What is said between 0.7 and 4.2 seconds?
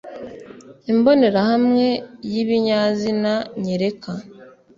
Imbonerahamwe y ibinyazina nyereka